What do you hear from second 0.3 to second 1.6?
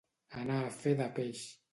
Anar a fer de peix.